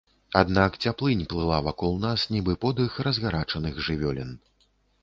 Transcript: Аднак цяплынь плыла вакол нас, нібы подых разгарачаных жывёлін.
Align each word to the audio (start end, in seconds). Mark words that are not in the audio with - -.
Аднак 0.39 0.77
цяплынь 0.87 1.21
плыла 1.33 1.59
вакол 1.67 1.93
нас, 2.07 2.25
нібы 2.37 2.59
подых 2.65 2.99
разгарачаных 3.11 3.81
жывёлін. 3.91 4.39